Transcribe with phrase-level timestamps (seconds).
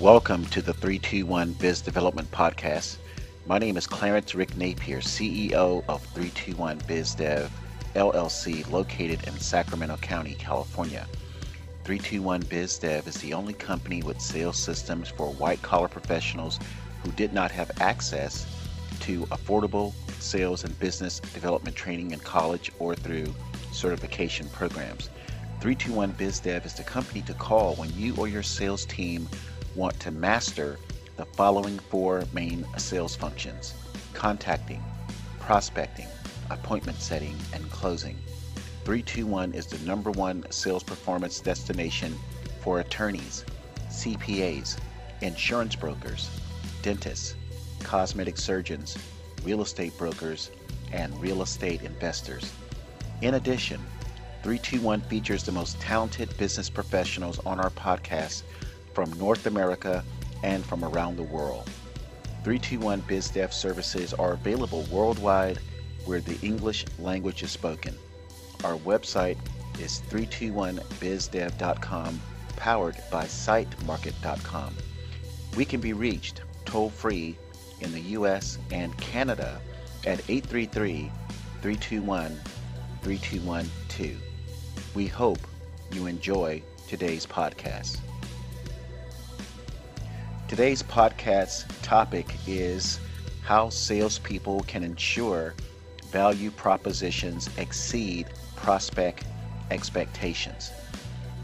[0.00, 2.98] Welcome to the 321 Biz Development Podcast.
[3.46, 7.50] My name is Clarence Rick Napier, CEO of 321 Biz Dev
[7.96, 11.04] LLC, located in Sacramento County, California.
[11.82, 16.60] 321 Biz Dev is the only company with sales systems for white collar professionals
[17.02, 18.46] who did not have access
[19.00, 23.34] to affordable sales and business development training in college or through
[23.72, 25.10] certification programs.
[25.60, 29.28] 321 BizDev is the company to call when you or your sales team
[29.78, 30.76] want to master
[31.16, 33.74] the following four main sales functions
[34.12, 34.82] contacting,
[35.38, 36.08] prospecting,
[36.50, 38.16] appointment setting, and closing.
[38.84, 42.12] 321 is the number one sales performance destination
[42.60, 43.44] for attorneys,
[43.88, 44.78] CPAs,
[45.20, 46.28] insurance brokers,
[46.82, 47.36] dentists,
[47.84, 48.98] cosmetic surgeons,
[49.44, 50.50] real estate brokers,
[50.90, 52.52] and real estate investors.
[53.22, 53.80] In addition,
[54.42, 58.42] 321 features the most talented business professionals on our podcast
[58.98, 60.04] from North America
[60.42, 61.70] and from around the world.
[62.42, 65.60] 321 BizDev services are available worldwide
[66.04, 67.96] where the English language is spoken.
[68.64, 69.36] Our website
[69.78, 72.20] is 321bizdev.com,
[72.56, 74.74] powered by sitemarket.com.
[75.56, 77.38] We can be reached toll free
[77.80, 79.60] in the US and Canada
[80.06, 81.08] at 833
[81.62, 82.36] 321
[83.02, 84.20] 3212.
[84.96, 85.38] We hope
[85.92, 88.00] you enjoy today's podcast.
[90.48, 92.98] Today's podcast topic is
[93.42, 95.54] how salespeople can ensure
[96.06, 99.26] value propositions exceed prospect
[99.70, 100.72] expectations.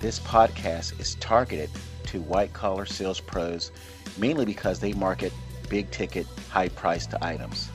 [0.00, 1.70] This podcast is targeted
[2.06, 3.70] to white collar sales pros
[4.18, 5.32] mainly because they market
[5.68, 7.70] big ticket, high priced items.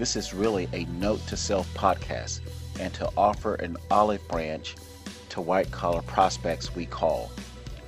[0.00, 2.40] This is really a note to self podcast
[2.80, 4.74] and to offer an olive branch
[5.28, 7.30] to white collar prospects we call.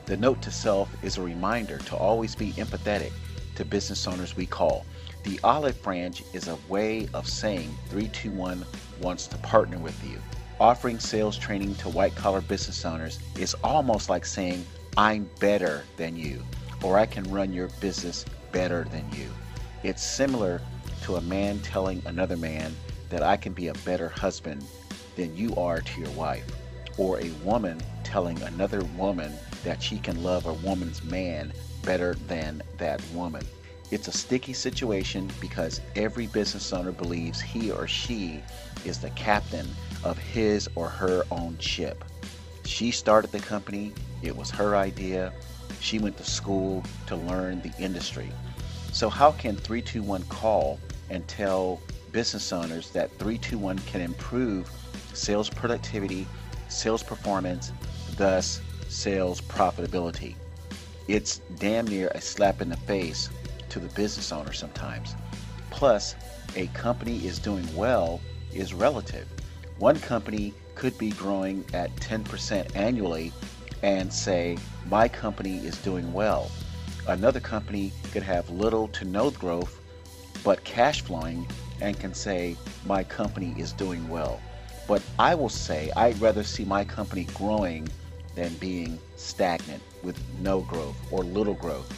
[0.06, 3.10] The note to self is a reminder to always be empathetic
[3.56, 4.86] to business owners we call.
[5.24, 8.64] The olive branch is a way of saying 321
[9.00, 10.20] wants to partner with you.
[10.60, 14.64] Offering sales training to white collar business owners is almost like saying,
[14.96, 16.40] I'm better than you,
[16.84, 19.28] or I can run your business better than you.
[19.82, 20.62] It's similar
[21.02, 22.76] to a man telling another man
[23.10, 24.64] that I can be a better husband
[25.16, 26.46] than you are to your wife,
[26.96, 29.32] or a woman telling another woman
[29.66, 33.44] that she can love a woman's man better than that woman.
[33.90, 38.44] It's a sticky situation because every business owner believes he or she
[38.84, 39.68] is the captain
[40.04, 42.04] of his or her own ship.
[42.64, 45.32] She started the company, it was her idea.
[45.80, 48.30] She went to school to learn the industry.
[48.92, 50.78] So, how can 321 call
[51.10, 51.80] and tell
[52.12, 54.70] business owners that 321 can improve
[55.12, 56.24] sales productivity,
[56.68, 57.72] sales performance,
[58.16, 60.34] thus sales profitability?
[61.08, 63.30] It's damn near a slap in the face
[63.68, 65.14] to the business owner sometimes.
[65.70, 66.14] Plus,
[66.56, 68.20] a company is doing well
[68.52, 69.28] is relative.
[69.78, 73.32] One company could be growing at 10% annually
[73.82, 74.58] and say,
[74.88, 76.50] My company is doing well.
[77.06, 79.80] Another company could have little to no growth
[80.42, 81.46] but cash flowing
[81.80, 84.40] and can say, My company is doing well.
[84.86, 87.88] But I will say, I'd rather see my company growing
[88.36, 91.90] than being stagnant with no growth or little growth.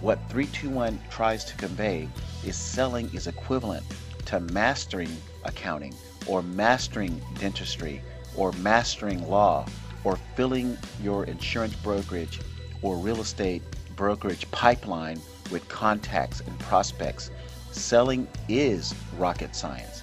[0.00, 2.08] What 321 tries to convey
[2.44, 3.84] is selling is equivalent
[4.26, 5.14] to mastering
[5.44, 5.94] accounting
[6.26, 8.00] or mastering dentistry
[8.36, 9.66] or mastering law
[10.04, 12.40] or filling your insurance brokerage
[12.82, 13.62] or real estate
[13.96, 15.20] brokerage pipeline
[15.50, 17.30] with contacts and prospects.
[17.72, 20.02] Selling is rocket science.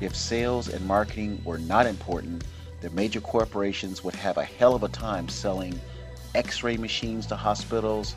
[0.00, 2.44] If sales and marketing were not important,
[2.80, 5.78] the major corporations would have a hell of a time selling
[6.34, 8.14] x ray machines to hospitals,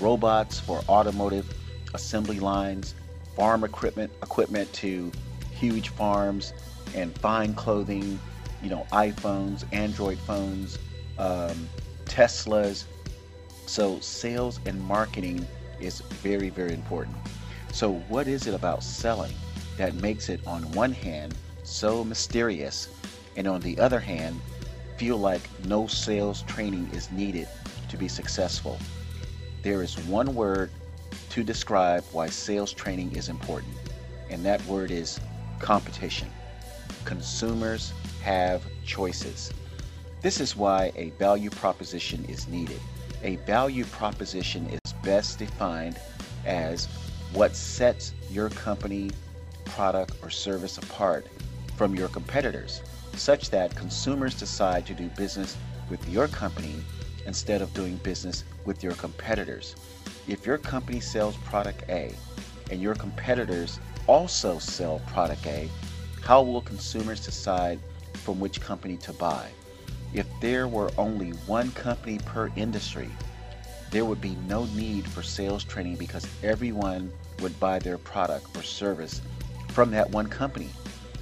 [0.00, 1.52] robots for automotive
[1.94, 2.94] assembly lines,
[3.34, 5.10] farm equipment, equipment to
[5.50, 6.52] huge farms,
[6.94, 8.18] and fine clothing,
[8.62, 10.78] you know, iPhones, Android phones,
[11.18, 11.68] um,
[12.04, 12.84] Teslas.
[13.66, 15.46] So, sales and marketing
[15.80, 17.16] is very, very important.
[17.72, 19.34] So, what is it about selling
[19.76, 21.34] that makes it, on one hand,
[21.64, 22.88] so mysterious
[23.36, 24.40] and on the other hand,
[24.96, 27.48] feel like no sales training is needed
[27.88, 28.78] to be successful.
[29.62, 30.70] There is one word
[31.30, 33.74] to describe why sales training is important,
[34.30, 35.20] and that word is
[35.60, 36.30] competition.
[37.04, 37.92] Consumers
[38.22, 39.52] have choices.
[40.22, 42.80] This is why a value proposition is needed.
[43.22, 46.00] A value proposition is best defined
[46.44, 46.86] as
[47.32, 49.10] what sets your company,
[49.66, 51.26] product, or service apart
[51.76, 52.82] from your competitors
[53.18, 55.56] such that consumers decide to do business
[55.88, 56.74] with your company
[57.26, 59.74] instead of doing business with your competitors.
[60.28, 62.14] If your company sells product A
[62.70, 65.68] and your competitors also sell product A,
[66.22, 67.78] how will consumers decide
[68.14, 69.48] from which company to buy?
[70.12, 73.10] If there were only one company per industry,
[73.90, 78.62] there would be no need for sales training because everyone would buy their product or
[78.62, 79.20] service
[79.68, 80.70] from that one company.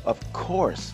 [0.04, 0.92] Of course,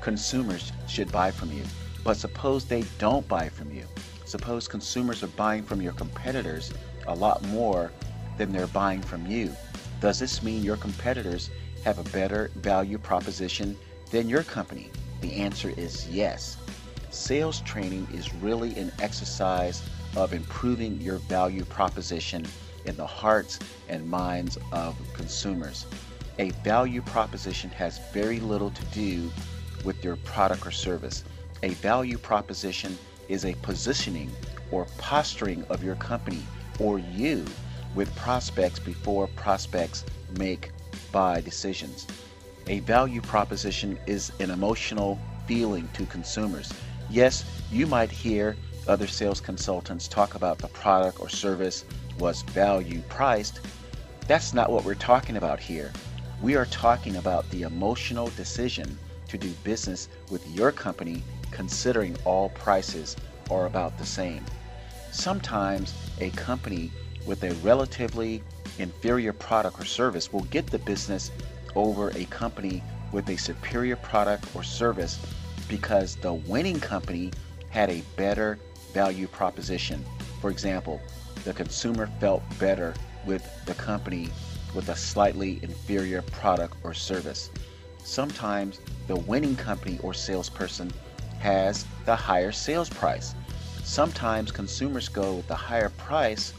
[0.00, 1.62] consumers should buy from you,
[2.04, 3.84] but suppose they don't buy from you.
[4.24, 6.72] Suppose consumers are buying from your competitors
[7.06, 7.90] a lot more
[8.38, 9.54] than they're buying from you.
[10.00, 11.50] Does this mean your competitors
[11.84, 13.76] have a better value proposition
[14.10, 14.90] than your company?
[15.20, 16.56] The answer is yes.
[17.10, 19.82] Sales training is really an exercise
[20.16, 22.46] of improving your value proposition
[22.84, 23.58] in the hearts
[23.88, 25.86] and minds of consumers.
[26.38, 29.30] A value proposition has very little to do
[29.84, 31.24] with your product or service.
[31.62, 32.98] A value proposition
[33.28, 34.30] is a positioning
[34.70, 36.42] or posturing of your company
[36.78, 37.44] or you
[37.94, 40.04] with prospects before prospects
[40.38, 40.70] make
[41.12, 42.06] buy decisions.
[42.68, 46.72] A value proposition is an emotional feeling to consumers.
[47.08, 48.56] Yes, you might hear
[48.86, 51.84] other sales consultants talk about the product or service
[52.18, 53.60] was value priced.
[54.26, 55.92] That's not what we're talking about here.
[56.40, 58.98] We are talking about the emotional decision
[59.30, 63.16] to do business with your company considering all prices
[63.50, 64.44] are about the same.
[65.12, 66.90] Sometimes a company
[67.26, 68.42] with a relatively
[68.78, 71.30] inferior product or service will get the business
[71.74, 72.82] over a company
[73.12, 75.18] with a superior product or service
[75.68, 77.30] because the winning company
[77.68, 78.58] had a better
[78.92, 80.04] value proposition.
[80.40, 81.00] For example,
[81.44, 82.94] the consumer felt better
[83.24, 84.28] with the company
[84.74, 87.50] with a slightly inferior product or service.
[88.02, 88.80] Sometimes
[89.10, 90.88] the winning company or salesperson
[91.40, 93.34] has the higher sales price.
[93.82, 96.54] Sometimes consumers go with the higher price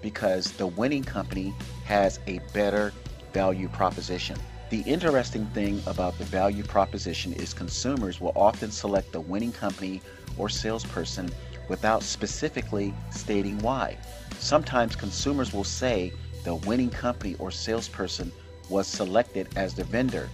[0.00, 1.54] because the winning company
[1.84, 2.92] has a better
[3.32, 4.36] value proposition.
[4.70, 10.02] The interesting thing about the value proposition is consumers will often select the winning company
[10.36, 11.30] or salesperson
[11.68, 13.96] without specifically stating why.
[14.40, 16.12] Sometimes consumers will say
[16.42, 18.32] the winning company or salesperson
[18.68, 20.28] was selected as the vendor.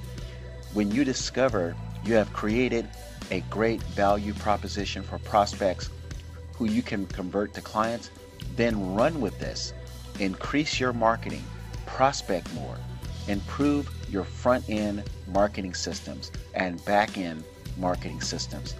[0.75, 1.75] When you discover
[2.05, 2.88] you have created
[3.31, 5.88] a great value proposition for prospects
[6.55, 8.11] who you can convert to clients,
[8.55, 9.73] then run with this.
[10.20, 11.44] Increase your marketing,
[11.87, 12.76] prospect more,
[13.29, 17.44] improve your front end marketing systems and back end
[17.79, 18.75] marketing systems.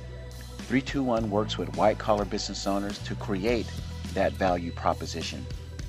[0.58, 3.67] 321 works with white collar business owners to create
[4.12, 5.44] that value proposition.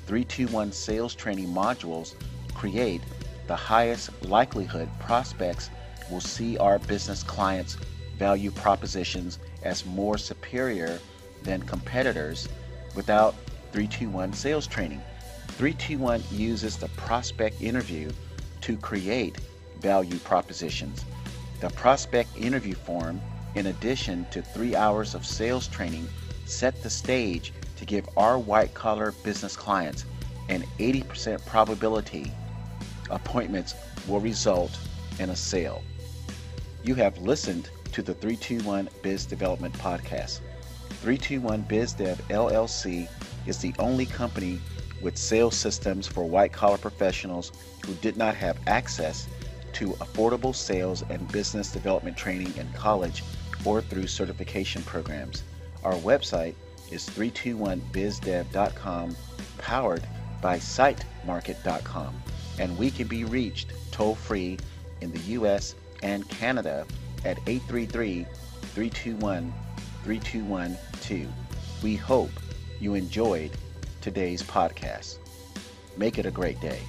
[0.08, 2.16] 321 sales training modules
[2.54, 3.02] create
[3.48, 5.70] the highest likelihood prospects
[6.10, 7.78] will see our business clients'
[8.18, 11.00] value propositions as more superior
[11.44, 12.50] than competitors
[12.96, 13.34] without
[13.72, 15.02] 321 sales training.
[15.50, 18.10] 321 uses the prospect interview
[18.62, 19.38] to create
[19.80, 21.06] value propositions.
[21.60, 23.22] The prospect interview form,
[23.56, 26.08] in addition to three hours of sales training,
[26.46, 30.06] set the stage to give our white collar business clients
[30.50, 32.32] an 80% probability
[33.10, 33.76] appointments
[34.08, 34.78] will result
[35.20, 35.82] in a sale.
[36.82, 40.40] You have listened to the 321 Biz Development Podcast.
[41.02, 43.10] 321 BizDev LLC
[43.46, 44.62] is the only company
[45.02, 47.52] with sales systems for white collar professionals
[47.86, 49.28] who did not have access
[49.74, 53.26] to affordable sales and business development training in college
[53.66, 55.44] or through certification programs.
[55.84, 56.56] Our website
[56.92, 59.18] is 321bizdev.com,
[59.58, 60.08] powered
[60.42, 62.24] by sitemarket.com,
[62.58, 64.58] and we can be reached toll free
[65.02, 66.86] in the US and Canada
[67.26, 68.26] at 833
[68.62, 69.54] 321
[70.04, 71.34] 3212.
[71.84, 72.32] We hope
[72.80, 73.52] you enjoyed
[74.02, 75.18] today's podcast.
[75.98, 76.80] Make it a great day.